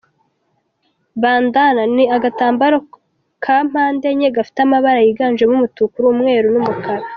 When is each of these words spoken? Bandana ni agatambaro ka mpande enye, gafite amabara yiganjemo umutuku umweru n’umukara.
Bandana 1.21 1.83
ni 1.95 2.03
agatambaro 2.15 2.77
ka 3.43 3.57
mpande 3.67 4.05
enye, 4.13 4.27
gafite 4.35 4.59
amabara 4.61 4.99
yiganjemo 5.05 5.53
umutuku 5.57 5.97
umweru 6.11 6.47
n’umukara. 6.53 7.05